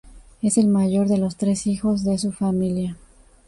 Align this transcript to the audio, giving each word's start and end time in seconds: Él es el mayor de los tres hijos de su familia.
Él 0.41 0.47
es 0.47 0.57
el 0.57 0.65
mayor 0.65 1.07
de 1.07 1.19
los 1.19 1.35
tres 1.35 1.67
hijos 1.67 2.03
de 2.03 2.17
su 2.17 2.31
familia. 2.31 2.97